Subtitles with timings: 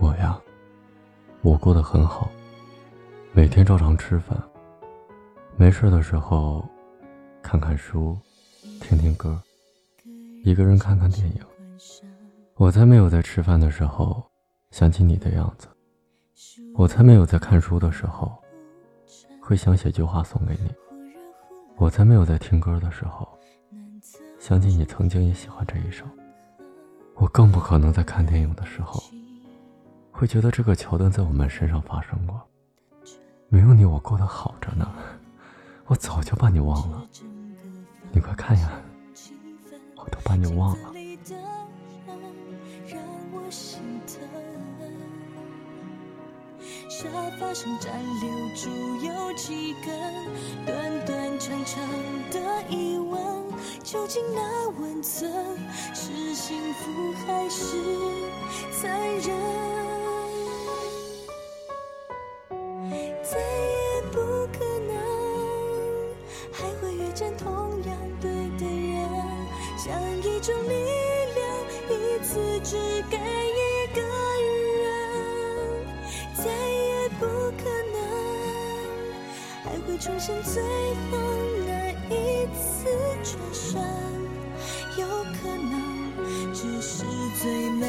[0.00, 0.38] 我呀，
[1.42, 2.30] 我过得很好，
[3.32, 4.36] 每天照常吃饭，
[5.56, 6.68] 没事的时候
[7.42, 8.18] 看看书，
[8.80, 9.40] 听听歌，
[10.44, 11.40] 一个人看看电影。
[12.56, 14.22] 我才没有在吃饭的时候
[14.70, 15.68] 想起你的样子，
[16.74, 18.32] 我才没有在看书的时候
[19.40, 20.70] 会想写句话送给你，
[21.76, 23.28] 我才没有在听歌的时候
[24.38, 26.04] 想起你曾经也喜欢这一首。
[27.16, 29.00] 我更不可能在看电影的时候，
[30.24, 32.40] 会觉得这个桥段在我们身上发生过。
[33.50, 34.90] 没有你，我过得好着呢。
[35.84, 37.06] 我早就把你忘了。
[38.10, 38.72] 你快看呀，
[39.96, 40.94] 我都把你忘了。
[46.88, 47.06] 沙
[47.38, 48.70] 发上暂留住
[49.04, 49.94] 有几根
[50.64, 51.86] 短短长长
[52.30, 53.22] 的疑问，
[53.82, 55.30] 究竟那温存
[55.92, 57.76] 是幸福还是
[58.80, 59.83] 残忍？
[72.64, 72.76] 只
[73.10, 73.20] 给一
[73.94, 74.00] 个
[74.80, 74.84] 人。
[76.34, 76.84] 再也。
[77.20, 77.62] 不可
[77.92, 77.96] 能
[79.62, 81.12] 还会出现最后
[81.64, 81.70] 那
[82.10, 82.12] 一
[82.52, 82.88] 次
[83.22, 83.80] 转身，
[84.98, 85.02] 有
[85.40, 85.72] 可能
[86.52, 87.04] 只是
[87.40, 87.83] 最美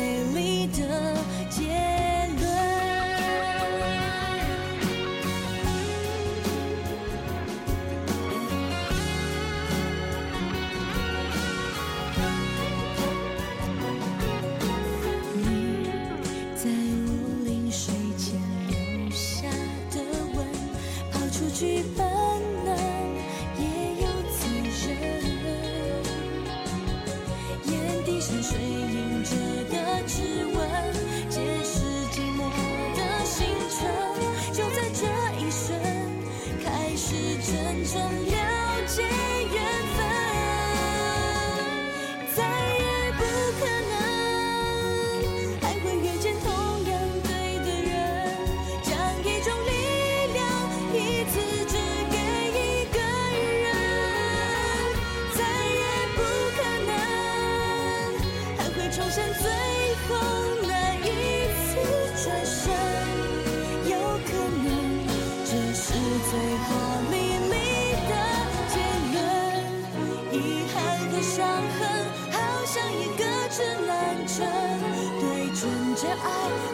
[74.42, 76.28] 对准这爱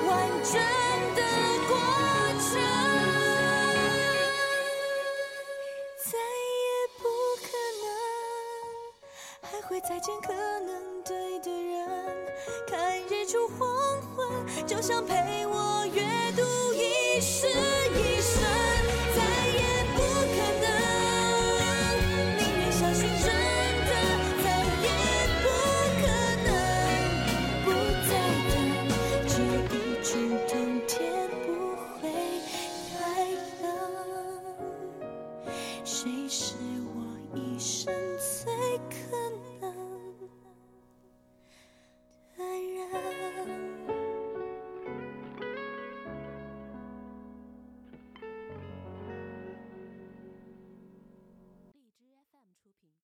[0.07, 0.09] 完
[0.43, 0.53] 整
[1.15, 1.21] 的
[1.67, 1.71] 过
[2.39, 2.49] 程。
[6.05, 6.63] 再也
[6.97, 7.03] 不
[7.41, 7.45] 可
[7.83, 7.85] 能，
[9.41, 11.71] 还会再见可能对的人。
[12.67, 13.59] 看日出黄
[14.15, 17.50] 昏，就像陪我阅读一生。